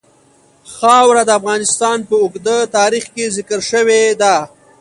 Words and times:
خاوره 0.73 1.23
د 1.25 1.29
افغانستان 1.39 1.97
په 2.07 2.15
اوږده 2.21 2.57
تاریخ 2.77 3.05
کې 3.13 3.33
ذکر 3.37 3.59
شوې 3.71 4.03
ده. 4.21 4.35